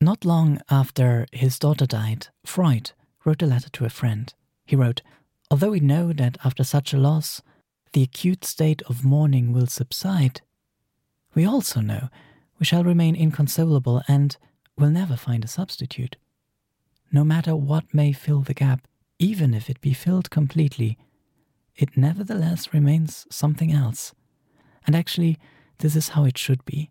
Not 0.00 0.24
long 0.24 0.60
after 0.70 1.26
his 1.30 1.58
daughter 1.58 1.84
died, 1.84 2.28
Freud 2.44 2.92
wrote 3.24 3.42
a 3.42 3.46
letter 3.46 3.68
to 3.70 3.84
a 3.84 3.90
friend. 3.90 4.32
He 4.64 4.74
wrote, 4.74 5.02
Although 5.50 5.72
we 5.72 5.80
know 5.80 6.12
that 6.14 6.38
after 6.42 6.64
such 6.64 6.94
a 6.94 6.98
loss, 6.98 7.42
the 7.92 8.02
acute 8.02 8.44
state 8.44 8.80
of 8.82 9.04
mourning 9.04 9.52
will 9.52 9.66
subside, 9.66 10.40
we 11.34 11.44
also 11.44 11.80
know 11.80 12.08
we 12.58 12.66
shall 12.66 12.82
remain 12.82 13.14
inconsolable 13.14 14.02
and 14.08 14.36
will 14.76 14.90
never 14.90 15.16
find 15.16 15.44
a 15.44 15.48
substitute. 15.48 16.16
No 17.12 17.24
matter 17.24 17.54
what 17.54 17.92
may 17.92 18.12
fill 18.12 18.40
the 18.40 18.54
gap, 18.54 18.86
even 19.18 19.52
if 19.52 19.68
it 19.68 19.80
be 19.80 19.92
filled 19.92 20.30
completely, 20.30 20.96
it 21.76 21.96
nevertheless 21.96 22.72
remains 22.72 23.26
something 23.30 23.72
else. 23.72 24.14
And 24.86 24.96
actually, 24.96 25.38
this 25.78 25.94
is 25.94 26.10
how 26.10 26.24
it 26.24 26.38
should 26.38 26.64
be. 26.64 26.90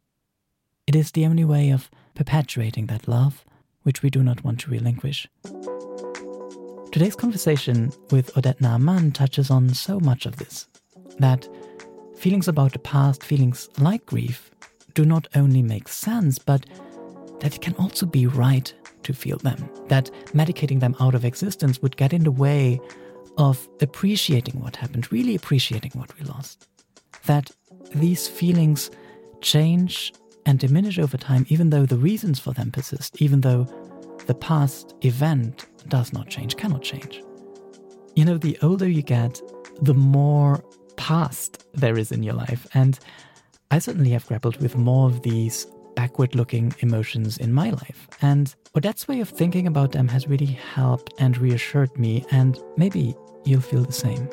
It 0.89 0.95
is 0.95 1.11
the 1.11 1.27
only 1.27 1.45
way 1.45 1.69
of 1.69 1.87
perpetuating 2.15 2.87
that 2.87 3.07
love 3.07 3.45
which 3.83 4.01
we 4.01 4.09
do 4.09 4.23
not 4.23 4.43
want 4.43 4.59
to 4.61 4.71
relinquish. 4.71 5.27
Today's 6.91 7.15
conversation 7.15 7.91
with 8.09 8.33
Oded 8.33 8.59
Naaman 8.59 9.11
touches 9.11 9.51
on 9.51 9.69
so 9.75 10.00
much 10.00 10.25
of 10.25 10.37
this 10.37 10.67
that 11.19 11.47
feelings 12.17 12.47
about 12.47 12.73
the 12.73 12.79
past, 12.79 13.23
feelings 13.23 13.69
like 13.78 14.04
grief, 14.07 14.50
do 14.95 15.05
not 15.05 15.28
only 15.36 15.61
make 15.61 15.87
sense, 15.87 16.39
but 16.39 16.65
that 17.42 17.53
it 17.53 17.61
can 17.61 17.75
also 17.75 18.07
be 18.07 18.25
right 18.25 18.73
to 19.03 19.14
feel 19.14 19.37
them, 19.37 19.69
that 19.89 20.09
medicating 20.33 20.79
them 20.79 20.95
out 21.00 21.14
of 21.14 21.23
existence 21.23 21.83
would 21.83 21.97
get 21.97 22.14
in 22.14 22.23
the 22.23 22.31
way 22.31 22.81
of 23.37 23.69
appreciating 23.79 24.59
what 24.59 24.75
happened, 24.75 25.11
really 25.11 25.36
appreciating 25.36 25.92
what 25.93 26.17
we 26.17 26.25
lost. 26.25 26.67
That 27.28 27.51
these 27.93 28.28
feelings 28.28 28.89
change 29.42 30.14
and 30.49 30.57
diminish 30.57 30.97
over 30.97 31.15
time, 31.15 31.45
even 31.49 31.69
though 31.69 31.85
the 31.85 31.95
reasons 31.95 32.39
for 32.39 32.53
them 32.53 32.71
persist, 32.71 33.21
even 33.21 33.39
though 33.39 33.66
the 34.25 34.33
past 34.33 34.95
event 35.02 35.67
does 35.89 36.11
not 36.11 36.27
change, 36.27 36.58
cannot 36.58 36.81
change. 36.81 37.22
You 38.16 38.25
know, 38.25 38.39
the 38.39 38.58
older 38.64 38.89
you 38.89 39.03
get, 39.03 39.39
the 39.83 39.94
more 39.94 40.64
past 40.97 41.67
there 41.75 42.00
is 42.00 42.11
in 42.11 42.23
your 42.23 42.33
life. 42.33 42.66
And 42.73 42.97
I 43.69 43.78
certainly 43.78 44.09
have 44.09 44.25
grappled 44.25 44.59
with 44.59 44.75
more 44.75 45.06
of 45.08 45.22
these 45.22 45.67
backward 45.95 46.33
looking 46.33 46.73
emotions 46.80 47.38
in 47.38 47.53
my 47.53 47.69
life. 47.69 48.08
And 48.23 48.53
Oded's 48.73 49.08
way 49.08 49.19
of 49.19 49.30
thinking 49.30 49.67
about 49.67 49.91
them 49.91 50.08
has 50.08 50.28
really 50.28 50.58
helped 50.73 51.13
and 51.19 51.38
reassured 51.38 51.95
me, 51.95 52.25
and 52.31 52.58
maybe 52.75 53.16
you'll 53.45 53.61
feel 53.61 53.84
the 53.84 53.94
same. 53.94 54.28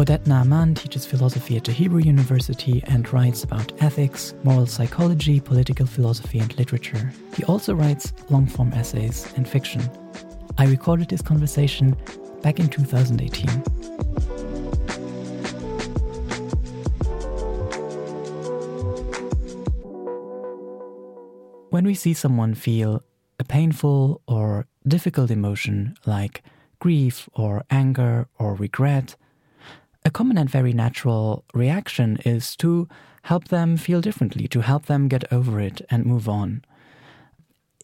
Oded 0.00 0.26
Naaman 0.26 0.74
teaches 0.74 1.04
philosophy 1.04 1.58
at 1.58 1.64
the 1.64 1.72
Hebrew 1.72 2.00
University 2.00 2.82
and 2.86 3.12
writes 3.12 3.44
about 3.44 3.70
ethics, 3.82 4.32
moral 4.44 4.64
psychology, 4.64 5.40
political 5.40 5.84
philosophy, 5.84 6.38
and 6.38 6.56
literature. 6.56 7.12
He 7.36 7.44
also 7.44 7.74
writes 7.74 8.14
long 8.30 8.46
form 8.46 8.72
essays 8.72 9.30
and 9.36 9.46
fiction. 9.46 9.82
I 10.56 10.64
recorded 10.64 11.10
this 11.10 11.20
conversation 11.20 11.94
back 12.40 12.58
in 12.58 12.70
2018. 12.70 13.46
When 21.68 21.84
we 21.84 21.92
see 21.92 22.14
someone 22.14 22.54
feel 22.54 23.02
a 23.38 23.44
painful 23.44 24.22
or 24.26 24.66
difficult 24.88 25.30
emotion 25.30 25.94
like 26.06 26.42
grief 26.78 27.28
or 27.34 27.64
anger 27.68 28.28
or 28.38 28.54
regret, 28.54 29.14
a 30.04 30.10
common 30.10 30.38
and 30.38 30.48
very 30.48 30.72
natural 30.72 31.44
reaction 31.54 32.18
is 32.24 32.56
to 32.56 32.88
help 33.22 33.48
them 33.48 33.76
feel 33.76 34.00
differently, 34.00 34.48
to 34.48 34.60
help 34.60 34.86
them 34.86 35.08
get 35.08 35.30
over 35.32 35.60
it 35.60 35.82
and 35.90 36.06
move 36.06 36.28
on. 36.28 36.64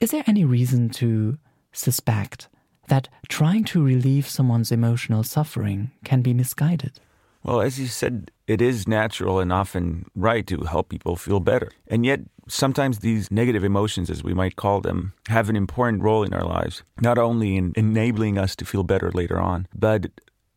Is 0.00 0.10
there 0.10 0.24
any 0.26 0.44
reason 0.44 0.88
to 0.90 1.38
suspect 1.72 2.48
that 2.88 3.08
trying 3.28 3.64
to 3.64 3.84
relieve 3.84 4.28
someone's 4.28 4.72
emotional 4.72 5.22
suffering 5.22 5.90
can 6.04 6.22
be 6.22 6.32
misguided? 6.32 7.00
Well, 7.42 7.60
as 7.60 7.78
you 7.78 7.86
said, 7.86 8.30
it 8.46 8.60
is 8.60 8.88
natural 8.88 9.38
and 9.38 9.52
often 9.52 10.06
right 10.14 10.46
to 10.48 10.62
help 10.62 10.88
people 10.88 11.16
feel 11.16 11.38
better. 11.38 11.70
And 11.86 12.04
yet, 12.04 12.20
sometimes 12.48 12.98
these 12.98 13.30
negative 13.30 13.62
emotions, 13.62 14.10
as 14.10 14.24
we 14.24 14.34
might 14.34 14.56
call 14.56 14.80
them, 14.80 15.12
have 15.28 15.48
an 15.48 15.56
important 15.56 16.02
role 16.02 16.24
in 16.24 16.34
our 16.34 16.44
lives, 16.44 16.82
not 17.00 17.18
only 17.18 17.56
in 17.56 17.72
enabling 17.76 18.36
us 18.36 18.56
to 18.56 18.64
feel 18.64 18.82
better 18.82 19.12
later 19.12 19.38
on, 19.38 19.68
but 19.74 20.10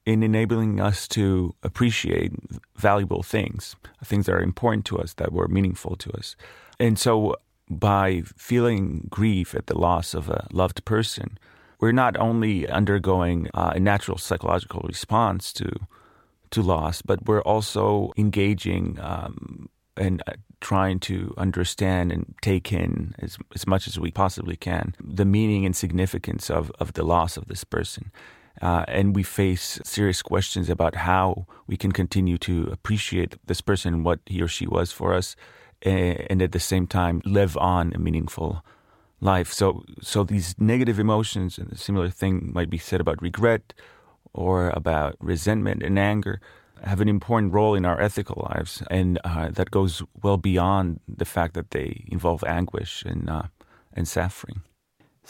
in 0.09 0.23
enabling 0.23 0.79
us 0.79 1.07
to 1.07 1.53
appreciate 1.61 2.31
valuable 2.75 3.21
things, 3.21 3.75
things 4.03 4.25
that 4.25 4.33
are 4.33 4.41
important 4.41 4.83
to 4.83 4.97
us, 4.97 5.13
that 5.13 5.31
were 5.31 5.47
meaningful 5.47 5.95
to 5.95 6.09
us. 6.17 6.35
And 6.79 6.97
so, 6.97 7.35
by 7.69 8.23
feeling 8.35 9.05
grief 9.11 9.53
at 9.53 9.67
the 9.67 9.77
loss 9.77 10.15
of 10.15 10.27
a 10.27 10.47
loved 10.51 10.83
person, 10.83 11.37
we're 11.79 11.91
not 11.91 12.17
only 12.17 12.67
undergoing 12.67 13.49
uh, 13.53 13.73
a 13.75 13.79
natural 13.79 14.17
psychological 14.17 14.81
response 14.87 15.53
to 15.53 15.69
to 16.49 16.63
loss, 16.63 17.03
but 17.03 17.27
we're 17.27 17.43
also 17.43 18.11
engaging 18.17 18.97
um, 18.99 19.69
and 19.95 20.23
uh, 20.25 20.31
trying 20.61 20.99
to 20.99 21.35
understand 21.37 22.11
and 22.11 22.33
take 22.41 22.73
in 22.73 23.13
as, 23.19 23.37
as 23.53 23.67
much 23.67 23.87
as 23.87 23.99
we 23.99 24.09
possibly 24.09 24.55
can 24.55 24.95
the 24.99 25.25
meaning 25.25 25.63
and 25.67 25.75
significance 25.75 26.49
of, 26.49 26.71
of 26.79 26.93
the 26.93 27.03
loss 27.03 27.37
of 27.37 27.45
this 27.47 27.63
person. 27.63 28.11
Uh, 28.61 28.83
and 28.87 29.15
we 29.15 29.23
face 29.23 29.79
serious 29.83 30.21
questions 30.21 30.69
about 30.69 30.95
how 30.95 31.45
we 31.67 31.77
can 31.77 31.91
continue 31.91 32.37
to 32.37 32.67
appreciate 32.71 33.35
this 33.45 33.61
person, 33.61 34.03
what 34.03 34.19
he 34.25 34.41
or 34.41 34.47
she 34.47 34.67
was 34.67 34.91
for 34.91 35.13
us, 35.13 35.35
and, 35.81 36.25
and 36.29 36.41
at 36.41 36.51
the 36.51 36.59
same 36.59 36.85
time 36.85 37.21
live 37.25 37.55
on 37.57 37.93
a 37.93 37.99
meaningful 37.99 38.63
life. 39.21 39.51
So, 39.53 39.83
so 40.01 40.23
these 40.23 40.55
negative 40.59 40.99
emotions, 40.99 41.57
and 41.57 41.71
a 41.71 41.77
similar 41.77 42.09
thing 42.09 42.51
might 42.53 42.69
be 42.69 42.77
said 42.77 43.01
about 43.01 43.21
regret 43.21 43.73
or 44.33 44.69
about 44.69 45.15
resentment 45.19 45.83
and 45.83 45.97
anger, 45.97 46.41
have 46.83 47.01
an 47.01 47.09
important 47.09 47.53
role 47.53 47.75
in 47.75 47.85
our 47.85 47.99
ethical 47.99 48.47
lives, 48.53 48.83
and 48.89 49.19
uh, 49.23 49.49
that 49.49 49.71
goes 49.71 50.01
well 50.21 50.37
beyond 50.37 50.99
the 51.07 51.25
fact 51.25 51.53
that 51.53 51.71
they 51.71 52.05
involve 52.07 52.43
anguish 52.45 53.03
and 53.05 53.29
uh, 53.29 53.43
and 53.93 54.07
suffering. 54.07 54.61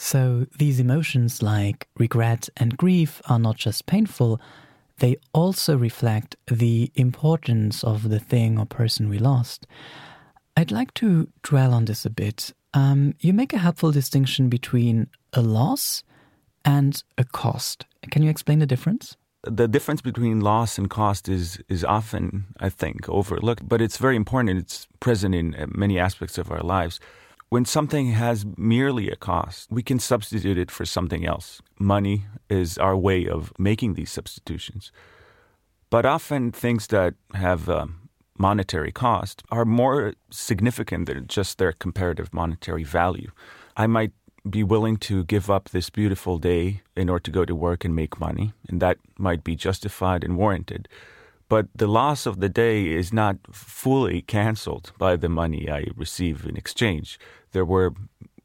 So 0.02 0.48
these 0.58 0.80
emotions 0.80 1.44
like 1.44 1.90
regret 1.98 2.48
and 2.56 2.78
grief 2.78 3.22
are 3.28 3.38
not 3.38 3.58
just 3.58 3.86
painful; 3.86 4.40
they 5.00 5.18
also 5.34 5.78
reflect 5.78 6.38
the 6.48 6.90
importance 6.96 7.84
of 7.84 8.10
the 8.10 8.20
thing 8.20 8.58
or 8.58 8.66
person 8.66 9.10
we 9.10 9.20
lost. 9.20 9.68
I'd 10.56 10.72
like 10.72 10.94
to 10.96 11.28
dwell 11.44 11.74
on 11.74 11.86
this 11.86 12.06
a 12.06 12.10
bit 12.10 12.54
um, 12.74 13.14
you 13.20 13.34
make 13.34 13.54
a 13.54 13.58
helpful 13.58 13.92
distinction 13.92 14.50
between 14.50 15.08
a 15.34 15.42
loss 15.42 16.04
and 16.64 17.04
a 17.18 17.24
cost. 17.24 17.86
Can 18.10 18.24
you 18.24 18.30
explain 18.30 18.60
the 18.60 18.66
difference? 18.66 19.18
The 19.44 19.68
difference 19.68 20.02
between 20.02 20.40
loss 20.42 20.78
and 20.78 20.90
cost 20.90 21.28
is 21.28 21.60
is 21.68 21.84
often, 21.84 22.46
I 22.60 22.70
think, 22.70 23.10
overlooked, 23.10 23.68
but 23.68 23.82
it's 23.82 23.98
very 23.98 24.16
important. 24.16 24.60
It's 24.60 24.88
present 25.00 25.36
in 25.36 25.56
uh, 25.56 25.66
many 25.70 26.00
aspects 26.00 26.38
of 26.38 26.52
our 26.52 26.62
lives. 26.62 27.00
When 27.52 27.66
something 27.66 28.12
has 28.12 28.46
merely 28.58 29.10
a 29.10 29.16
cost, 29.16 29.72
we 29.72 29.82
can 29.82 29.98
substitute 29.98 30.60
it 30.60 30.70
for 30.70 30.86
something 30.86 31.26
else. 31.26 31.64
Money 31.80 32.26
is 32.48 32.78
our 32.78 32.96
way 32.96 33.28
of 33.28 33.52
making 33.58 33.96
these 33.96 34.12
substitutions. 34.12 34.92
But 35.90 36.06
often 36.06 36.52
things 36.52 36.86
that 36.88 37.16
have 37.34 37.68
um, 37.68 38.10
monetary 38.38 38.92
cost 38.92 39.42
are 39.50 39.66
more 39.66 40.14
significant 40.30 41.08
than 41.08 41.26
just 41.26 41.58
their 41.58 41.72
comparative 41.72 42.32
monetary 42.36 42.84
value. 42.84 43.32
I 43.76 43.88
might 43.88 44.12
be 44.48 44.64
willing 44.64 44.98
to 44.98 45.24
give 45.24 45.50
up 45.50 45.70
this 45.70 45.90
beautiful 45.90 46.38
day 46.38 46.82
in 46.96 47.10
order 47.10 47.24
to 47.24 47.32
go 47.32 47.46
to 47.46 47.56
work 47.56 47.84
and 47.84 47.96
make 47.96 48.20
money, 48.20 48.54
and 48.68 48.80
that 48.80 49.00
might 49.18 49.44
be 49.44 49.56
justified 49.56 50.24
and 50.24 50.38
warranted. 50.38 50.88
But 51.50 51.68
the 51.76 51.88
loss 51.88 52.26
of 52.28 52.40
the 52.40 52.48
day 52.50 52.88
is 52.88 53.12
not 53.12 53.38
fully 53.52 54.22
canceled 54.22 54.94
by 55.00 55.16
the 55.16 55.30
money 55.30 55.70
I 55.70 55.86
receive 55.96 56.46
in 56.46 56.56
exchange. 56.56 57.20
There 57.52 57.66
were 57.66 57.94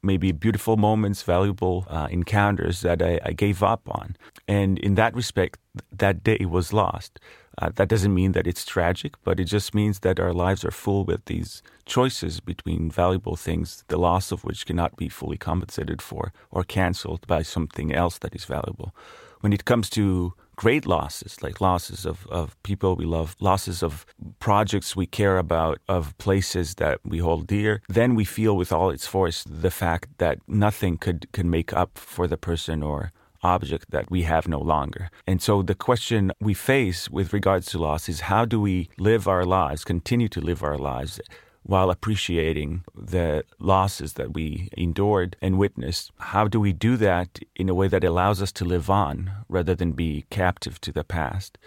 maybe 0.02 0.32
beautiful 0.32 0.76
moments, 0.76 1.22
valuable 1.22 1.86
uh, 1.88 2.08
encounters 2.10 2.80
that 2.80 3.02
I, 3.02 3.20
I, 3.24 3.32
gave 3.32 3.62
up 3.62 3.82
on. 3.88 4.16
And 4.46 4.78
in 4.78 4.96
that 4.96 5.14
respect, 5.14 5.58
that 5.90 6.22
day 6.22 6.44
was 6.44 6.74
lost. 6.74 7.18
Uh, 7.56 7.70
that 7.76 7.88
doesn't 7.88 8.12
mean 8.12 8.32
that 8.32 8.46
it's 8.46 8.64
tragic, 8.64 9.14
but 9.24 9.40
it 9.40 9.44
just 9.44 9.74
means 9.74 10.00
that 10.00 10.20
our 10.20 10.32
lives 10.32 10.64
are 10.64 10.70
full 10.70 11.04
with 11.04 11.24
these 11.24 11.62
choices 11.86 12.40
between 12.40 12.90
valuable 12.90 13.36
things, 13.36 13.84
the 13.88 13.98
loss 13.98 14.32
of 14.32 14.44
which 14.44 14.66
cannot 14.66 14.96
be 14.96 15.08
fully 15.08 15.38
compensated 15.38 16.02
for 16.02 16.32
or 16.50 16.64
canceled 16.64 17.26
by 17.26 17.42
something 17.42 17.94
else 17.94 18.18
that 18.18 18.34
is 18.34 18.44
valuable. 18.44 18.94
When 19.40 19.52
it 19.52 19.64
comes 19.64 19.88
to 19.90 20.34
great 20.56 20.86
losses, 20.86 21.42
like 21.42 21.60
losses 21.60 22.06
of, 22.06 22.26
of 22.28 22.60
people 22.62 22.96
we 22.96 23.04
love, 23.04 23.36
losses 23.40 23.82
of 23.82 24.06
projects 24.38 24.96
we 24.96 25.06
care 25.06 25.38
about, 25.38 25.78
of 25.88 26.16
places 26.18 26.76
that 26.76 26.98
we 27.04 27.18
hold 27.18 27.46
dear, 27.46 27.80
then 27.88 28.14
we 28.14 28.24
feel 28.24 28.56
with 28.56 28.72
all 28.72 28.90
its 28.90 29.06
force 29.06 29.44
the 29.44 29.70
fact 29.70 30.08
that 30.18 30.38
nothing 30.46 30.98
could, 30.98 31.26
could 31.32 31.46
make 31.46 31.72
up 31.72 31.98
for 31.98 32.26
the 32.26 32.36
person 32.36 32.82
or 32.82 33.10
object 33.42 33.90
that 33.90 34.10
we 34.10 34.22
have 34.22 34.48
no 34.48 34.58
longer. 34.58 35.10
And 35.26 35.40
so 35.40 35.62
the 35.62 35.74
question 35.74 36.32
we 36.40 36.54
face 36.54 37.10
with 37.10 37.32
regards 37.32 37.66
to 37.66 37.78
loss 37.78 38.08
is 38.08 38.20
how 38.20 38.44
do 38.44 38.60
we 38.60 38.88
live 38.98 39.28
our 39.28 39.44
lives, 39.44 39.84
continue 39.84 40.28
to 40.28 40.40
live 40.40 40.62
our 40.62 40.78
lives 40.78 41.20
while 41.64 41.90
appreciating 41.90 42.84
the 42.94 43.42
losses 43.58 44.12
that 44.14 44.34
we 44.34 44.68
endured 44.76 45.34
and 45.40 45.58
witnessed. 45.58 46.12
How 46.18 46.46
do 46.46 46.60
we 46.60 46.72
do 46.72 46.96
that 46.98 47.40
in 47.56 47.68
a 47.68 47.74
way 47.74 47.88
that 47.88 48.04
allows 48.04 48.42
us 48.42 48.52
to 48.52 48.64
live 48.64 48.90
on 48.90 49.30
rather 49.48 49.74
than 49.74 49.92
be 49.92 50.26
captive 50.30 50.80
to 50.82 50.92
the 50.92 51.04
past? 51.04 51.58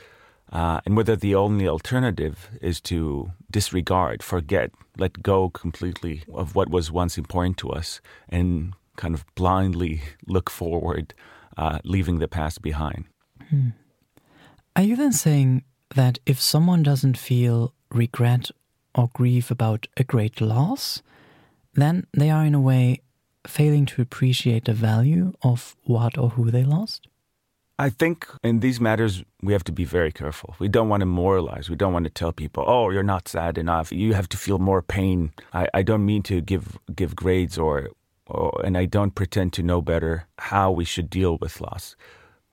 Uh, 0.51 0.79
and 0.85 0.95
whether 0.95 1.15
the 1.15 1.35
only 1.35 1.67
alternative 1.67 2.49
is 2.61 2.79
to 2.79 3.31
disregard, 3.51 4.23
forget, 4.23 4.71
let 4.97 5.21
go 5.21 5.49
completely 5.49 6.23
of 6.33 6.55
what 6.55 6.69
was 6.69 6.91
once 6.91 7.17
important 7.17 7.57
to 7.57 7.69
us 7.69 7.99
and 8.29 8.73
kind 8.95 9.13
of 9.13 9.25
blindly 9.35 10.01
look 10.27 10.49
forward, 10.49 11.13
uh, 11.57 11.79
leaving 11.83 12.19
the 12.19 12.27
past 12.27 12.61
behind. 12.61 13.05
Hmm. 13.49 13.69
Are 14.75 14.83
you 14.83 14.95
then 14.95 15.11
saying 15.11 15.63
that 15.95 16.19
if 16.25 16.39
someone 16.39 16.83
doesn't 16.83 17.17
feel 17.17 17.73
regret 17.91 18.51
or 18.97 19.09
grieve 19.13 19.51
about 19.51 19.87
a 19.95 20.03
great 20.03 20.41
loss, 20.41 21.01
then 21.73 22.07
they 22.13 22.29
are 22.29 22.43
in 22.43 22.55
a 22.55 22.59
way 22.59 23.01
failing 23.45 23.85
to 23.85 24.01
appreciate 24.01 24.65
the 24.65 24.73
value 24.73 25.33
of 25.41 25.75
what 25.83 26.17
or 26.17 26.29
who 26.31 26.51
they 26.51 26.63
lost? 26.63 27.07
I 27.79 27.89
think 27.89 28.27
in 28.43 28.59
these 28.59 28.81
matters, 28.81 29.23
we 29.43 29.53
have 29.53 29.63
to 29.65 29.71
be 29.71 29.85
very 29.85 30.11
careful. 30.11 30.55
We 30.57 30.67
don't 30.67 30.89
want 30.89 31.01
to 31.01 31.05
moralize. 31.05 31.69
We 31.69 31.75
don't 31.75 31.93
want 31.93 32.05
to 32.05 32.09
tell 32.09 32.31
people, 32.33 32.63
oh, 32.67 32.89
you're 32.89 33.03
not 33.03 33.27
sad 33.27 33.57
enough. 33.57 33.91
You 33.91 34.13
have 34.13 34.27
to 34.29 34.37
feel 34.37 34.57
more 34.57 34.81
pain. 34.81 35.31
I, 35.53 35.67
I 35.75 35.83
don't 35.83 36.05
mean 36.05 36.23
to 36.23 36.41
give, 36.41 36.79
give 36.95 37.15
grades 37.15 37.57
or, 37.57 37.89
or, 38.25 38.61
and 38.65 38.75
I 38.77 38.85
don't 38.85 39.13
pretend 39.13 39.53
to 39.53 39.63
know 39.63 39.81
better 39.81 40.25
how 40.39 40.71
we 40.71 40.85
should 40.85 41.09
deal 41.09 41.37
with 41.37 41.61
loss. 41.61 41.95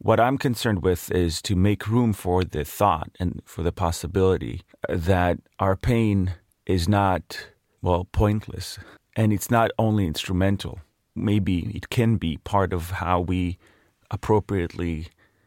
What 0.04 0.20
I'm 0.20 0.36
concerned 0.36 0.82
with 0.82 1.10
is 1.12 1.40
to 1.40 1.56
make 1.56 1.88
room 1.88 2.12
for 2.12 2.44
the 2.44 2.62
thought 2.62 3.08
and 3.18 3.40
for 3.46 3.62
the 3.62 3.72
possibility 3.72 4.60
that 4.86 5.38
our 5.58 5.76
pain 5.76 6.34
is 6.66 6.86
not, 6.86 7.46
well, 7.80 8.04
pointless. 8.12 8.78
And 9.16 9.32
it's 9.32 9.50
not 9.50 9.70
only 9.78 10.06
instrumental. 10.06 10.80
Maybe 11.14 11.74
it 11.74 11.88
can 11.88 12.16
be 12.16 12.36
part 12.36 12.74
of 12.74 12.90
how 12.90 13.20
we 13.20 13.56
appropriately, 14.10 15.06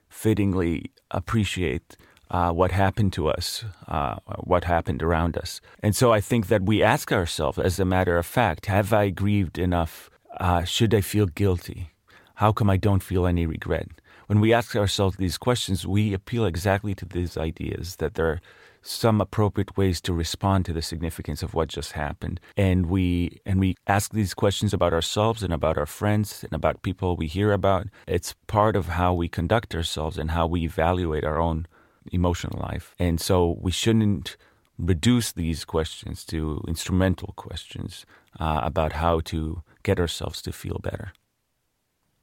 fittingly 0.10 0.90
appreciate 1.12 1.96
uh, 2.32 2.52
what 2.52 2.72
happened 2.72 3.14
to 3.14 3.30
us, 3.30 3.64
uh, 3.88 4.16
what 4.40 4.64
happened 4.64 5.04
around 5.04 5.38
us. 5.38 5.62
And 5.84 5.96
so 5.96 6.12
I 6.12 6.20
think 6.20 6.48
that 6.48 6.64
we 6.64 6.82
ask 6.82 7.12
ourselves, 7.12 7.60
as 7.60 7.80
a 7.80 7.86
matter 7.86 8.18
of 8.18 8.26
fact, 8.26 8.66
have 8.66 8.92
I 8.92 9.12
grieved 9.12 9.60
enough? 9.60 10.10
Uh, 10.40 10.64
should 10.64 10.96
I 10.96 11.02
feel 11.02 11.28
guilty? 11.28 11.92
How 12.38 12.52
come 12.52 12.72
I 12.72 12.78
don't 12.78 13.04
feel 13.04 13.28
any 13.28 13.46
regret? 13.46 13.90
When 14.28 14.42
we 14.42 14.54
ask 14.54 14.76
ourselves 14.76 15.16
these 15.16 15.38
questions, 15.38 15.88
we 15.88 16.14
appeal 16.14 16.46
exactly 16.46 16.94
to 16.96 17.06
these 17.06 17.38
ideas 17.38 17.96
that 17.96 18.16
there 18.16 18.28
are 18.28 18.42
some 18.82 19.22
appropriate 19.22 19.78
ways 19.78 20.02
to 20.02 20.14
respond 20.14 20.66
to 20.66 20.74
the 20.74 20.82
significance 20.82 21.42
of 21.42 21.54
what 21.54 21.70
just 21.70 21.94
happened. 21.94 22.42
And 22.58 22.88
we 22.88 23.40
and 23.46 23.58
we 23.60 23.76
ask 23.88 24.12
these 24.12 24.34
questions 24.34 24.74
about 24.74 24.94
ourselves 24.94 25.44
and 25.44 25.54
about 25.54 25.78
our 25.78 25.86
friends 25.86 26.44
and 26.44 26.54
about 26.54 26.84
people 26.84 27.16
we 27.16 27.28
hear 27.28 27.54
about. 27.54 27.88
It's 28.06 28.36
part 28.48 28.76
of 28.76 28.88
how 28.88 29.14
we 29.14 29.30
conduct 29.30 29.74
ourselves 29.74 30.18
and 30.18 30.32
how 30.32 30.46
we 30.46 30.64
evaluate 30.64 31.24
our 31.24 31.40
own 31.40 31.66
emotional 32.12 32.60
life. 32.60 32.94
And 33.00 33.22
so 33.22 33.58
we 33.62 33.72
shouldn't 33.72 34.36
reduce 34.78 35.32
these 35.32 35.64
questions 35.64 36.26
to 36.26 36.64
instrumental 36.68 37.34
questions 37.38 38.06
uh, 38.40 38.60
about 38.64 38.94
how 38.94 39.22
to 39.22 39.64
get 39.84 40.00
ourselves 40.00 40.42
to 40.42 40.52
feel 40.52 40.80
better. 40.84 41.14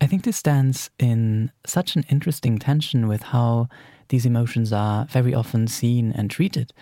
I 0.05 0.07
think 0.07 0.25
this 0.25 0.37
stands 0.37 0.91
in 0.99 1.51
such 1.65 1.97
an 1.97 2.05
interesting 2.11 2.59
tension 2.59 3.09
with 3.09 3.23
how 3.23 3.71
these 4.11 4.27
emotions 4.27 4.71
are 4.71 5.07
very 5.07 5.33
often 5.33 5.67
seen 5.67 6.13
and 6.13 6.31
treated. 6.31 6.75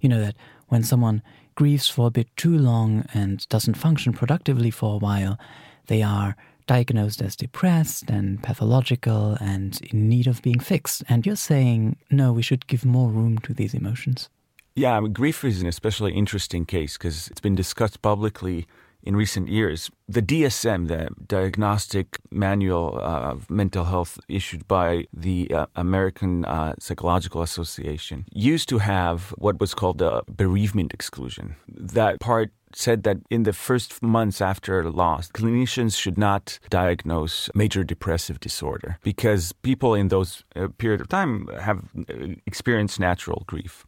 You 0.00 0.10
know, 0.10 0.20
that 0.20 0.36
when 0.68 0.82
someone 0.82 1.22
grieves 1.54 1.88
for 1.88 2.06
a 2.06 2.10
bit 2.10 2.28
too 2.36 2.58
long 2.58 3.06
and 3.14 3.48
doesn't 3.48 3.78
function 3.78 4.12
productively 4.12 4.70
for 4.70 4.96
a 4.96 4.98
while, 4.98 5.38
they 5.86 6.02
are 6.02 6.36
diagnosed 6.66 7.22
as 7.22 7.34
depressed 7.34 8.10
and 8.10 8.42
pathological 8.42 9.38
and 9.40 9.80
in 9.90 10.10
need 10.10 10.26
of 10.26 10.42
being 10.42 10.60
fixed. 10.60 11.02
And 11.08 11.24
you're 11.24 11.34
saying, 11.34 11.96
no, 12.10 12.30
we 12.30 12.42
should 12.42 12.66
give 12.66 12.84
more 12.84 13.08
room 13.08 13.38
to 13.38 13.54
these 13.54 13.72
emotions. 13.72 14.28
Yeah, 14.74 14.98
I 14.98 15.00
mean, 15.00 15.14
grief 15.14 15.44
is 15.44 15.62
an 15.62 15.66
especially 15.66 16.12
interesting 16.12 16.66
case 16.66 16.98
because 16.98 17.28
it's 17.28 17.40
been 17.40 17.54
discussed 17.54 18.02
publicly 18.02 18.66
in 19.06 19.16
recent 19.16 19.48
years. 19.48 19.90
The 20.08 20.20
DSM, 20.20 20.88
the 20.88 21.08
Diagnostic 21.26 22.18
Manual 22.30 22.98
of 22.98 23.48
Mental 23.48 23.84
Health 23.84 24.18
issued 24.28 24.66
by 24.68 25.06
the 25.12 25.50
uh, 25.52 25.66
American 25.76 26.44
uh, 26.44 26.74
Psychological 26.78 27.40
Association, 27.42 28.26
used 28.32 28.68
to 28.68 28.78
have 28.78 29.32
what 29.38 29.60
was 29.60 29.74
called 29.74 30.02
a 30.02 30.22
bereavement 30.28 30.92
exclusion. 30.92 31.56
That 31.68 32.20
part 32.20 32.50
said 32.74 33.04
that 33.04 33.18
in 33.30 33.44
the 33.44 33.52
first 33.52 34.02
months 34.02 34.40
after 34.40 34.90
loss, 34.90 35.30
clinicians 35.30 35.98
should 35.98 36.18
not 36.18 36.58
diagnose 36.68 37.48
major 37.54 37.84
depressive 37.84 38.38
disorder 38.40 38.98
because 39.02 39.52
people 39.62 39.94
in 39.94 40.08
those 40.08 40.44
uh, 40.56 40.68
period 40.78 41.00
of 41.00 41.08
time 41.08 41.48
have 41.60 41.78
uh, 41.96 42.34
experienced 42.46 43.00
natural 43.00 43.44
grief. 43.46 43.86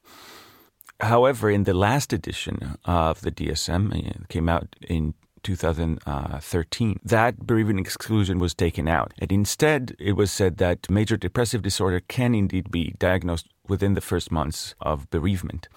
However, 1.01 1.49
in 1.51 1.65
the 1.65 1.75
last 1.75 2.13
edition 2.13 2.77
of 2.85 3.21
the 3.21 3.31
DSM, 3.31 3.95
it 3.95 4.17
uh, 4.17 4.25
came 4.29 4.49
out 4.49 4.75
in 4.83 5.15
2013, 5.45 7.01
that 7.05 7.47
bereavement 7.47 7.79
exclusion 7.79 8.39
was 8.41 8.55
taken 8.55 8.89
out. 8.89 9.15
And 9.19 9.31
instead, 9.31 9.95
it 10.01 10.13
was 10.13 10.33
said 10.33 10.57
that 10.59 10.91
major 10.91 11.17
depressive 11.17 11.63
disorder 11.63 12.01
can 12.01 12.35
indeed 12.35 12.71
be 12.73 12.95
diagnosed 12.99 13.47
within 13.69 13.95
the 13.95 14.01
first 14.01 14.33
months 14.33 14.75
of 14.81 15.09
bereavement 15.11 15.69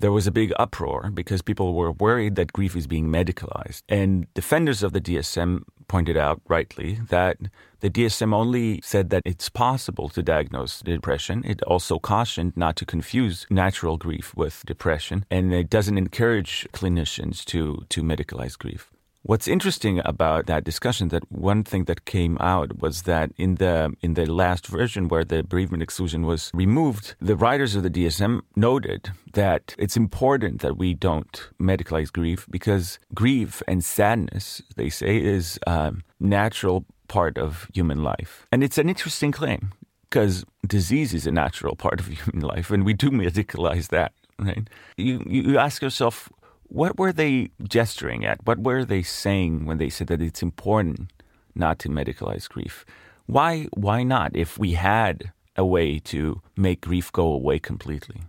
there 0.00 0.12
was 0.12 0.26
a 0.26 0.32
big 0.32 0.52
uproar 0.58 1.10
because 1.12 1.42
people 1.42 1.74
were 1.74 1.92
worried 1.92 2.34
that 2.36 2.52
grief 2.52 2.74
is 2.74 2.86
being 2.86 3.08
medicalized. 3.08 3.82
And 3.88 4.32
defenders 4.34 4.82
of 4.82 4.92
the 4.92 5.00
DSM 5.00 5.62
pointed 5.88 6.16
out 6.16 6.40
rightly 6.48 7.00
that 7.08 7.36
the 7.80 7.90
DSM 7.90 8.32
only 8.32 8.80
said 8.82 9.10
that 9.10 9.22
it's 9.24 9.48
possible 9.48 10.08
to 10.10 10.22
diagnose 10.22 10.80
depression. 10.80 11.42
It 11.44 11.62
also 11.62 11.98
cautioned 11.98 12.52
not 12.56 12.76
to 12.76 12.86
confuse 12.86 13.46
natural 13.50 13.96
grief 13.96 14.34
with 14.36 14.62
depression, 14.66 15.24
and 15.30 15.52
it 15.52 15.68
doesn't 15.68 15.98
encourage 15.98 16.66
clinicians 16.72 17.44
to, 17.46 17.84
to 17.88 18.02
medicalize 18.02 18.56
grief. 18.56 18.90
What's 19.22 19.46
interesting 19.46 20.00
about 20.06 20.46
that 20.46 20.64
discussion 20.64 21.08
that 21.08 21.30
one 21.30 21.62
thing 21.62 21.84
that 21.84 22.06
came 22.06 22.38
out 22.40 22.78
was 22.80 23.02
that 23.02 23.32
in 23.36 23.56
the 23.56 23.94
in 24.00 24.14
the 24.14 24.24
last 24.24 24.66
version 24.66 25.08
where 25.08 25.24
the 25.24 25.42
bereavement 25.42 25.82
exclusion 25.82 26.24
was 26.24 26.50
removed, 26.54 27.14
the 27.20 27.36
writers 27.36 27.76
of 27.76 27.82
the 27.82 27.90
DSM 27.90 28.40
noted 28.56 29.10
that 29.34 29.74
it's 29.78 29.96
important 29.96 30.62
that 30.62 30.78
we 30.78 30.94
don't 30.94 31.50
medicalize 31.60 32.10
grief 32.10 32.46
because 32.50 32.98
grief 33.14 33.62
and 33.68 33.84
sadness, 33.84 34.62
they 34.76 34.88
say, 34.88 35.18
is 35.18 35.58
a 35.66 35.92
natural 36.18 36.86
part 37.08 37.36
of 37.36 37.68
human 37.74 38.02
life. 38.02 38.46
And 38.50 38.64
it's 38.64 38.78
an 38.78 38.88
interesting 38.88 39.32
claim 39.32 39.72
because 40.08 40.46
disease 40.66 41.12
is 41.12 41.26
a 41.26 41.30
natural 41.32 41.76
part 41.76 42.00
of 42.00 42.06
human 42.24 42.40
life 42.40 42.70
and 42.70 42.86
we 42.86 42.94
do 42.94 43.10
medicalize 43.10 43.88
that, 43.88 44.12
right? 44.38 44.66
You 44.96 45.22
you 45.26 45.58
ask 45.58 45.82
yourself 45.82 46.30
what 46.70 46.98
were 46.98 47.12
they 47.12 47.50
gesturing 47.64 48.24
at? 48.24 48.46
What 48.46 48.60
were 48.60 48.84
they 48.84 49.02
saying 49.02 49.66
when 49.66 49.78
they 49.78 49.90
said 49.90 50.06
that 50.06 50.22
it's 50.22 50.42
important 50.42 51.10
not 51.54 51.80
to 51.80 51.88
medicalize 51.88 52.48
grief? 52.48 52.86
Why, 53.26 53.66
why 53.74 54.04
not 54.04 54.36
if 54.36 54.56
we 54.56 54.72
had 54.72 55.32
a 55.56 55.66
way 55.66 55.98
to 55.98 56.40
make 56.56 56.82
grief 56.82 57.10
go 57.10 57.26
away 57.26 57.58
completely? 57.58 58.22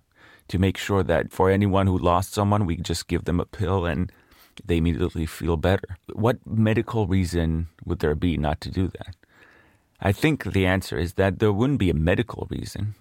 To 0.48 0.58
make 0.58 0.78
sure 0.78 1.04
that 1.04 1.32
for 1.32 1.50
anyone 1.52 1.86
who 1.86 1.98
lost 1.98 2.34
someone, 2.34 2.66
we 2.66 2.78
just 2.78 3.08
give 3.08 3.26
them 3.26 3.40
a 3.40 3.46
pill 3.46 3.86
and 3.86 4.12
they 4.66 4.78
immediately 4.78 5.28
feel 5.28 5.56
better. 5.56 5.98
What 6.12 6.40
medical 6.46 7.08
reason 7.08 7.68
would 7.86 8.00
there 8.00 8.16
be 8.16 8.38
not 8.38 8.60
to 8.62 8.72
do 8.72 8.88
that? 8.88 9.16
I 10.02 10.12
think 10.12 10.44
the 10.44 10.66
answer 10.66 10.98
is 10.98 11.14
that 11.14 11.38
there 11.38 11.54
wouldn't 11.54 11.80
be 11.80 11.92
a 11.92 11.94
medical 11.94 12.48
reason, 12.50 12.96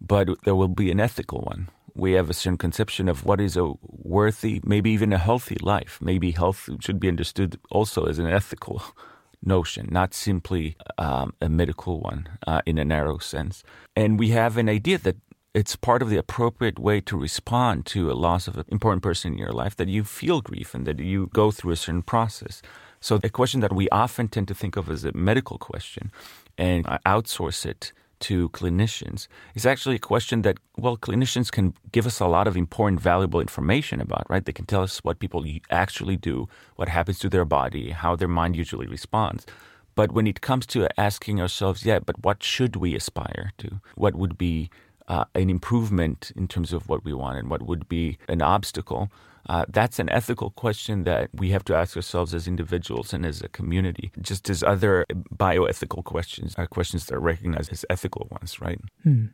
but 0.00 0.28
there 0.44 0.54
will 0.54 0.68
be 0.68 0.90
an 0.90 1.00
ethical 1.00 1.42
one 1.42 1.68
we 1.96 2.12
have 2.12 2.30
a 2.30 2.34
certain 2.34 2.58
conception 2.58 3.08
of 3.08 3.24
what 3.24 3.40
is 3.40 3.56
a 3.56 3.72
worthy, 3.82 4.60
maybe 4.64 4.90
even 4.90 5.12
a 5.12 5.18
healthy 5.18 5.56
life. 5.60 5.98
Maybe 6.00 6.30
health 6.30 6.68
should 6.80 7.00
be 7.00 7.08
understood 7.08 7.58
also 7.70 8.04
as 8.04 8.18
an 8.18 8.26
ethical 8.26 8.82
notion, 9.42 9.88
not 9.90 10.12
simply 10.12 10.76
um, 10.98 11.32
a 11.40 11.48
medical 11.48 12.00
one 12.00 12.28
uh, 12.46 12.60
in 12.66 12.78
a 12.78 12.84
narrow 12.84 13.18
sense. 13.18 13.62
And 13.94 14.18
we 14.18 14.30
have 14.30 14.56
an 14.56 14.68
idea 14.68 14.98
that 14.98 15.16
it's 15.54 15.74
part 15.74 16.02
of 16.02 16.10
the 16.10 16.18
appropriate 16.18 16.78
way 16.78 17.00
to 17.00 17.16
respond 17.16 17.86
to 17.86 18.10
a 18.10 18.12
loss 18.12 18.46
of 18.46 18.58
an 18.58 18.66
important 18.68 19.02
person 19.02 19.32
in 19.32 19.38
your 19.38 19.52
life 19.52 19.74
that 19.76 19.88
you 19.88 20.04
feel 20.04 20.42
grief 20.42 20.74
and 20.74 20.86
that 20.86 20.98
you 20.98 21.30
go 21.32 21.50
through 21.50 21.72
a 21.72 21.76
certain 21.76 22.02
process. 22.02 22.60
So, 23.00 23.18
a 23.22 23.30
question 23.30 23.60
that 23.60 23.72
we 23.72 23.88
often 23.88 24.28
tend 24.28 24.48
to 24.48 24.54
think 24.54 24.76
of 24.76 24.90
as 24.90 25.04
a 25.04 25.12
medical 25.12 25.56
question 25.56 26.10
and 26.58 26.84
outsource 27.06 27.64
it 27.64 27.92
to 28.20 28.48
clinicians 28.50 29.28
is 29.54 29.66
actually 29.66 29.96
a 29.96 30.00
question 30.00 30.42
that, 30.42 30.58
well, 30.76 30.96
clinicians 30.96 31.50
can 31.50 31.74
give 31.92 32.06
us 32.06 32.20
a 32.20 32.26
lot 32.26 32.46
of 32.46 32.56
important, 32.56 33.00
valuable 33.00 33.40
information 33.40 34.00
about, 34.00 34.24
right? 34.28 34.44
They 34.44 34.52
can 34.52 34.66
tell 34.66 34.82
us 34.82 34.98
what 34.98 35.18
people 35.18 35.44
actually 35.70 36.16
do, 36.16 36.48
what 36.76 36.88
happens 36.88 37.18
to 37.20 37.28
their 37.28 37.44
body, 37.44 37.90
how 37.90 38.16
their 38.16 38.28
mind 38.28 38.56
usually 38.56 38.86
responds. 38.86 39.46
But 39.94 40.12
when 40.12 40.26
it 40.26 40.42
comes 40.42 40.66
to 40.66 40.88
asking 41.00 41.40
ourselves, 41.40 41.84
yeah, 41.84 42.00
but 42.00 42.22
what 42.22 42.42
should 42.42 42.76
we 42.76 42.94
aspire 42.94 43.52
to? 43.58 43.80
What 43.94 44.14
would 44.14 44.36
be 44.36 44.68
uh, 45.08 45.24
an 45.34 45.50
improvement 45.50 46.32
in 46.36 46.48
terms 46.48 46.72
of 46.72 46.88
what 46.88 47.04
we 47.04 47.12
want 47.12 47.38
and 47.38 47.50
what 47.50 47.62
would 47.62 47.88
be 47.88 48.18
an 48.28 48.42
obstacle. 48.42 49.10
Uh, 49.48 49.64
that's 49.68 50.00
an 50.00 50.08
ethical 50.10 50.50
question 50.50 51.04
that 51.04 51.30
we 51.32 51.50
have 51.50 51.64
to 51.64 51.74
ask 51.74 51.96
ourselves 51.96 52.34
as 52.34 52.48
individuals 52.48 53.12
and 53.12 53.24
as 53.24 53.40
a 53.42 53.48
community, 53.48 54.10
just 54.20 54.50
as 54.50 54.64
other 54.64 55.06
bioethical 55.34 56.02
questions 56.02 56.54
are 56.56 56.66
questions 56.66 57.06
that 57.06 57.14
are 57.14 57.20
recognized 57.20 57.72
as 57.72 57.84
ethical 57.88 58.26
ones, 58.30 58.60
right? 58.60 58.80
Hmm. 59.04 59.26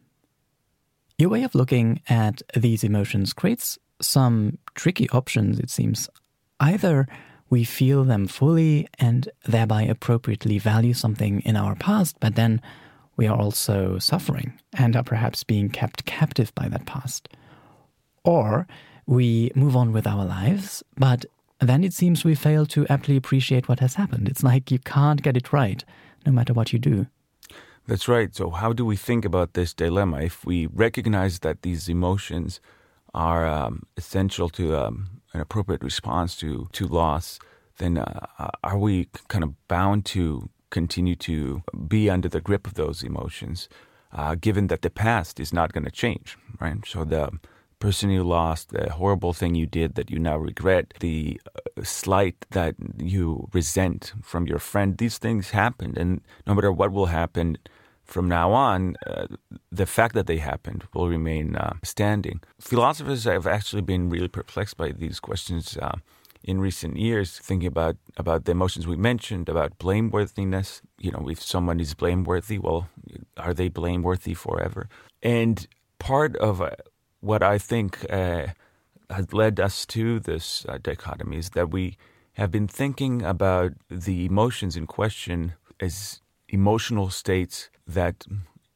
Your 1.18 1.30
way 1.30 1.44
of 1.44 1.54
looking 1.54 2.02
at 2.08 2.42
these 2.54 2.84
emotions 2.84 3.32
creates 3.32 3.78
some 4.02 4.58
tricky 4.74 5.08
options, 5.10 5.58
it 5.58 5.70
seems. 5.70 6.10
Either 6.60 7.06
we 7.48 7.64
feel 7.64 8.04
them 8.04 8.26
fully 8.26 8.88
and 8.98 9.28
thereby 9.44 9.82
appropriately 9.82 10.58
value 10.58 10.94
something 10.94 11.40
in 11.40 11.56
our 11.56 11.74
past, 11.74 12.16
but 12.20 12.34
then 12.34 12.60
we 13.16 13.26
are 13.26 13.38
also 13.38 13.98
suffering 13.98 14.58
and 14.72 14.96
are 14.96 15.02
perhaps 15.02 15.44
being 15.44 15.68
kept 15.68 16.04
captive 16.04 16.54
by 16.54 16.68
that 16.68 16.86
past. 16.86 17.28
Or 18.24 18.66
we 19.06 19.50
move 19.54 19.76
on 19.76 19.92
with 19.92 20.06
our 20.06 20.24
lives, 20.24 20.82
but 20.96 21.24
then 21.60 21.84
it 21.84 21.92
seems 21.92 22.24
we 22.24 22.34
fail 22.34 22.66
to 22.66 22.86
aptly 22.88 23.16
appreciate 23.16 23.68
what 23.68 23.80
has 23.80 23.94
happened. 23.94 24.28
It's 24.28 24.42
like 24.42 24.70
you 24.70 24.78
can't 24.78 25.22
get 25.22 25.36
it 25.36 25.52
right, 25.52 25.84
no 26.26 26.32
matter 26.32 26.52
what 26.52 26.72
you 26.72 26.78
do. 26.78 27.06
That's 27.86 28.08
right. 28.08 28.34
So, 28.34 28.50
how 28.50 28.72
do 28.72 28.84
we 28.84 28.96
think 28.96 29.24
about 29.24 29.54
this 29.54 29.74
dilemma? 29.74 30.20
If 30.20 30.44
we 30.44 30.66
recognize 30.66 31.40
that 31.40 31.62
these 31.62 31.88
emotions 31.88 32.60
are 33.12 33.46
um, 33.46 33.82
essential 33.96 34.48
to 34.50 34.76
um, 34.76 35.20
an 35.34 35.40
appropriate 35.40 35.82
response 35.82 36.36
to, 36.36 36.68
to 36.72 36.86
loss, 36.86 37.38
then 37.78 37.98
uh, 37.98 38.50
are 38.62 38.78
we 38.78 39.08
kind 39.28 39.42
of 39.42 39.54
bound 39.68 40.04
to 40.06 40.48
continue 40.72 41.14
to 41.14 41.62
be 41.86 42.10
under 42.10 42.28
the 42.28 42.40
grip 42.40 42.66
of 42.66 42.74
those 42.74 43.04
emotions, 43.04 43.68
uh, 44.12 44.34
given 44.34 44.66
that 44.66 44.82
the 44.82 44.90
past 44.90 45.38
is 45.38 45.52
not 45.52 45.72
going 45.72 45.84
to 45.84 45.90
change, 45.90 46.36
right? 46.60 46.78
So, 46.84 47.04
the 47.04 47.30
person 47.78 48.10
you 48.10 48.22
lost, 48.22 48.70
the 48.70 48.92
horrible 48.92 49.32
thing 49.32 49.56
you 49.56 49.66
did 49.66 49.94
that 49.96 50.08
you 50.10 50.18
now 50.18 50.36
regret, 50.36 50.94
the 51.00 51.40
uh, 51.46 51.82
slight 51.82 52.38
that 52.50 52.74
you 52.96 53.48
resent 53.52 54.12
from 54.22 54.46
your 54.46 54.60
friend, 54.60 54.98
these 54.98 55.18
things 55.18 55.50
happened. 55.50 55.98
And 55.98 56.20
no 56.46 56.54
matter 56.54 56.70
what 56.70 56.92
will 56.92 57.06
happen 57.06 57.58
from 58.04 58.28
now 58.28 58.52
on, 58.52 58.96
uh, 59.06 59.26
the 59.80 59.86
fact 59.86 60.14
that 60.14 60.28
they 60.28 60.38
happened 60.38 60.84
will 60.94 61.08
remain 61.08 61.56
uh, 61.56 61.74
standing. 61.82 62.40
Philosophers 62.60 63.24
have 63.24 63.48
actually 63.48 63.82
been 63.82 64.08
really 64.08 64.28
perplexed 64.28 64.76
by 64.76 64.92
these 64.92 65.18
questions. 65.18 65.76
Uh, 65.76 65.96
in 66.44 66.60
recent 66.60 66.96
years, 66.96 67.38
thinking 67.38 67.68
about, 67.68 67.96
about 68.16 68.44
the 68.44 68.52
emotions 68.52 68.86
we 68.86 68.96
mentioned, 68.96 69.48
about 69.48 69.78
blameworthiness. 69.78 70.80
You 70.98 71.12
know, 71.12 71.28
if 71.28 71.42
someone 71.42 71.80
is 71.80 71.94
blameworthy, 71.94 72.58
well, 72.58 72.88
are 73.36 73.54
they 73.54 73.68
blameworthy 73.68 74.34
forever? 74.34 74.88
And 75.22 75.66
part 75.98 76.36
of 76.36 76.60
uh, 76.60 76.70
what 77.20 77.42
I 77.42 77.58
think 77.58 78.04
uh, 78.10 78.48
has 79.08 79.32
led 79.32 79.60
us 79.60 79.86
to 79.86 80.18
this 80.20 80.66
uh, 80.68 80.78
dichotomy 80.82 81.38
is 81.38 81.50
that 81.50 81.70
we 81.70 81.96
have 82.34 82.50
been 82.50 82.68
thinking 82.68 83.22
about 83.22 83.72
the 83.88 84.24
emotions 84.24 84.76
in 84.76 84.86
question 84.86 85.54
as 85.80 86.20
emotional 86.48 87.10
states 87.10 87.70
that, 87.86 88.24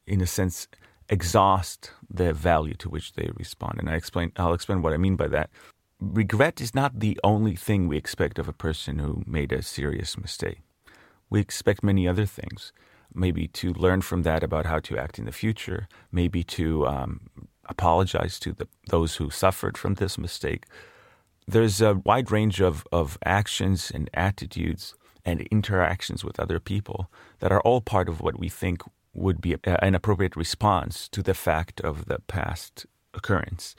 in 0.05 0.21
a 0.21 0.27
sense, 0.27 0.67
exhaust 1.09 1.91
the 2.09 2.33
value 2.33 2.75
to 2.75 2.89
which 2.89 3.13
they 3.13 3.29
respond. 3.35 3.79
And 3.79 3.89
I 3.89 3.95
explain, 3.95 4.31
I'll 4.37 4.53
explain 4.53 4.81
what 4.81 4.93
I 4.93 4.97
mean 4.97 5.15
by 5.15 5.27
that. 5.27 5.49
Regret 5.99 6.61
is 6.61 6.75
not 6.75 6.99
the 6.99 7.19
only 7.23 7.55
thing 7.55 7.87
we 7.87 7.97
expect 7.97 8.37
of 8.37 8.47
a 8.47 8.53
person 8.53 8.99
who 8.99 9.23
made 9.25 9.51
a 9.51 9.63
serious 9.63 10.17
mistake. 10.17 10.61
We 11.29 11.39
expect 11.39 11.83
many 11.83 12.07
other 12.07 12.25
things. 12.25 12.71
Maybe 13.13 13.47
to 13.47 13.73
learn 13.73 14.01
from 14.01 14.21
that 14.23 14.43
about 14.43 14.67
how 14.67 14.79
to 14.79 14.97
act 14.97 15.17
in 15.17 15.25
the 15.25 15.31
future, 15.31 15.87
maybe 16.11 16.43
to 16.43 16.85
um, 16.85 17.29
apologize 17.65 18.39
to 18.39 18.53
the, 18.53 18.67
those 18.89 19.15
who 19.15 19.31
suffered 19.31 19.77
from 19.77 19.95
this 19.95 20.17
mistake. 20.17 20.65
There's 21.47 21.81
a 21.81 21.95
wide 21.95 22.29
range 22.31 22.61
of, 22.61 22.85
of 22.91 23.17
actions 23.25 23.91
and 23.93 24.09
attitudes 24.13 24.93
and 25.25 25.41
interactions 25.49 26.23
with 26.23 26.39
other 26.39 26.59
people 26.59 27.09
that 27.39 27.51
are 27.51 27.61
all 27.61 27.81
part 27.81 28.07
of 28.07 28.21
what 28.21 28.37
we 28.37 28.49
think 28.49 28.81
would 29.13 29.41
be 29.41 29.55
an 29.65 29.95
appropriate 29.95 30.35
response 30.35 31.07
to 31.09 31.23
the 31.23 31.33
fact 31.33 31.81
of 31.81 32.05
the 32.05 32.19
past 32.27 32.85
occurrence. 33.15 33.75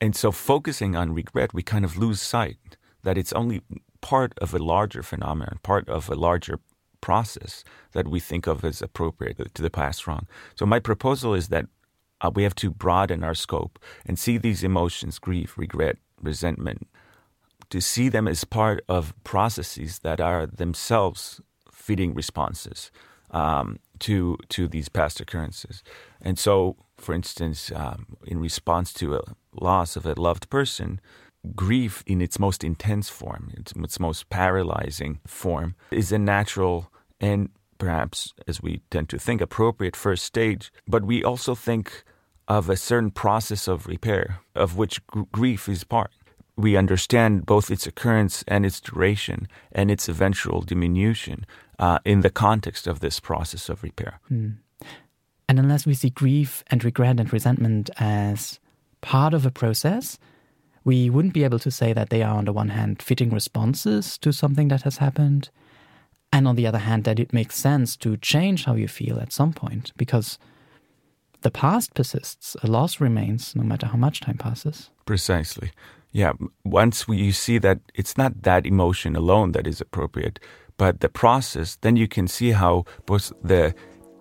And 0.00 0.14
so, 0.14 0.32
focusing 0.32 0.96
on 0.96 1.14
regret, 1.14 1.54
we 1.54 1.62
kind 1.62 1.84
of 1.84 1.96
lose 1.96 2.20
sight 2.20 2.76
that 3.02 3.18
it's 3.18 3.32
only 3.32 3.62
part 4.00 4.32
of 4.38 4.52
a 4.54 4.58
larger 4.58 5.02
phenomenon, 5.02 5.58
part 5.62 5.88
of 5.88 6.08
a 6.08 6.14
larger 6.14 6.58
process 7.00 7.64
that 7.92 8.08
we 8.08 8.20
think 8.20 8.46
of 8.46 8.64
as 8.64 8.82
appropriate 8.82 9.54
to 9.54 9.62
the 9.62 9.70
past 9.70 10.06
wrong. 10.06 10.26
So, 10.54 10.66
my 10.66 10.78
proposal 10.78 11.34
is 11.34 11.48
that 11.48 11.66
uh, 12.20 12.30
we 12.34 12.42
have 12.42 12.54
to 12.56 12.70
broaden 12.70 13.22
our 13.22 13.34
scope 13.34 13.78
and 14.06 14.18
see 14.18 14.38
these 14.38 14.64
emotions 14.64 15.18
grief, 15.18 15.58
regret, 15.58 15.98
resentment 16.20 16.88
to 17.70 17.80
see 17.80 18.08
them 18.08 18.28
as 18.28 18.44
part 18.44 18.84
of 18.88 19.14
processes 19.24 20.00
that 20.00 20.20
are 20.20 20.46
themselves 20.46 21.40
fitting 21.72 22.14
responses 22.14 22.90
um, 23.34 23.78
to 23.98 24.38
to 24.48 24.68
these 24.68 24.88
past 24.88 25.20
occurrences. 25.20 25.82
And 26.22 26.38
so, 26.38 26.76
for 26.96 27.14
instance, 27.14 27.70
um, 27.74 28.16
in 28.26 28.40
response 28.40 28.92
to 28.94 29.16
a 29.16 29.22
loss 29.60 29.96
of 29.96 30.06
a 30.06 30.14
loved 30.14 30.48
person, 30.48 31.00
grief 31.54 32.02
in 32.06 32.22
its 32.22 32.38
most 32.38 32.64
intense 32.64 33.10
form, 33.10 33.52
its, 33.56 33.72
its 33.76 34.00
most 34.00 34.30
paralyzing 34.30 35.20
form, 35.26 35.74
is 35.90 36.12
a 36.12 36.18
natural 36.18 36.90
and 37.20 37.50
perhaps, 37.78 38.32
as 38.46 38.62
we 38.62 38.80
tend 38.90 39.08
to 39.10 39.18
think, 39.18 39.40
appropriate 39.40 39.96
first 39.96 40.24
stage. 40.24 40.72
But 40.86 41.04
we 41.04 41.22
also 41.24 41.54
think 41.54 42.04
of 42.46 42.70
a 42.70 42.76
certain 42.76 43.10
process 43.10 43.68
of 43.68 43.86
repair, 43.86 44.40
of 44.54 44.76
which 44.76 45.04
gr- 45.06 45.22
grief 45.32 45.68
is 45.68 45.84
part. 45.84 46.12
We 46.56 46.76
understand 46.76 47.46
both 47.46 47.70
its 47.70 47.86
occurrence 47.86 48.44
and 48.46 48.64
its 48.64 48.80
duration 48.80 49.48
and 49.72 49.90
its 49.90 50.08
eventual 50.08 50.62
diminution 50.62 51.46
uh, 51.78 51.98
in 52.04 52.20
the 52.20 52.30
context 52.30 52.86
of 52.86 53.00
this 53.00 53.20
process 53.20 53.68
of 53.68 53.82
repair. 53.82 54.20
Mm. 54.30 54.58
And 55.48 55.58
unless 55.58 55.84
we 55.84 55.94
see 55.94 56.10
grief 56.10 56.64
and 56.68 56.84
regret 56.84 57.20
and 57.20 57.32
resentment 57.32 57.90
as 57.98 58.60
part 59.00 59.34
of 59.34 59.44
a 59.44 59.50
process, 59.50 60.18
we 60.84 61.10
wouldn't 61.10 61.34
be 61.34 61.44
able 61.44 61.58
to 61.58 61.70
say 61.70 61.92
that 61.92 62.10
they 62.10 62.22
are, 62.22 62.36
on 62.36 62.44
the 62.44 62.52
one 62.52 62.68
hand, 62.68 63.02
fitting 63.02 63.30
responses 63.30 64.18
to 64.18 64.32
something 64.32 64.68
that 64.68 64.82
has 64.82 64.98
happened, 64.98 65.50
and 66.32 66.46
on 66.46 66.56
the 66.56 66.66
other 66.66 66.78
hand, 66.78 67.04
that 67.04 67.18
it 67.18 67.32
makes 67.32 67.56
sense 67.56 67.96
to 67.96 68.16
change 68.16 68.64
how 68.64 68.74
you 68.74 68.88
feel 68.88 69.18
at 69.18 69.32
some 69.32 69.52
point, 69.52 69.92
because 69.96 70.38
the 71.42 71.50
past 71.50 71.94
persists, 71.94 72.56
a 72.62 72.66
loss 72.66 73.00
remains 73.00 73.54
no 73.54 73.62
matter 73.62 73.86
how 73.86 73.96
much 73.96 74.20
time 74.20 74.38
passes. 74.38 74.90
Precisely. 75.04 75.70
Yeah, 76.14 76.34
once 76.64 77.08
we, 77.08 77.16
you 77.16 77.32
see 77.32 77.58
that 77.58 77.80
it's 77.92 78.16
not 78.16 78.42
that 78.44 78.66
emotion 78.66 79.16
alone 79.16 79.50
that 79.52 79.66
is 79.66 79.80
appropriate, 79.80 80.38
but 80.76 81.00
the 81.00 81.08
process, 81.08 81.74
then 81.80 81.96
you 81.96 82.06
can 82.06 82.28
see 82.28 82.52
how 82.52 82.84
both 83.04 83.32
the 83.42 83.74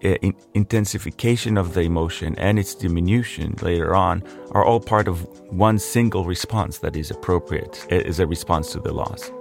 uh, 0.04 0.16
in 0.24 0.34
intensification 0.56 1.56
of 1.56 1.76
the 1.76 1.82
emotion 1.82 2.36
and 2.40 2.58
its 2.58 2.74
diminution 2.74 3.56
later 3.62 3.96
on 3.96 4.24
are 4.52 4.66
all 4.66 4.80
part 4.80 5.08
of 5.08 5.22
one 5.52 5.78
single 5.78 6.26
response 6.26 6.80
that 6.80 6.96
is 6.96 7.12
appropriate 7.12 7.86
as 7.92 8.20
a 8.20 8.26
response 8.26 8.72
to 8.72 8.80
the 8.80 8.92
loss. 8.92 9.32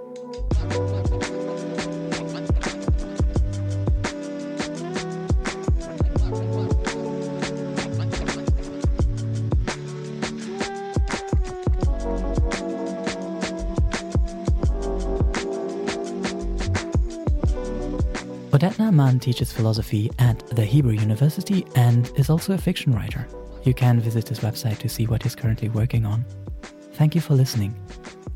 Oded 18.62 18.78
Naaman 18.78 19.18
teaches 19.18 19.52
philosophy 19.52 20.08
at 20.20 20.38
the 20.54 20.64
Hebrew 20.64 20.92
University 20.92 21.66
and 21.74 22.12
is 22.14 22.30
also 22.30 22.54
a 22.54 22.58
fiction 22.58 22.92
writer. 22.92 23.26
You 23.64 23.74
can 23.74 23.98
visit 23.98 24.28
his 24.28 24.38
website 24.38 24.78
to 24.78 24.88
see 24.88 25.04
what 25.04 25.24
he's 25.24 25.34
currently 25.34 25.68
working 25.68 26.06
on. 26.06 26.24
Thank 26.92 27.16
you 27.16 27.20
for 27.20 27.34
listening 27.34 27.74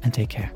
and 0.02 0.12
take 0.12 0.28
care. 0.28 0.50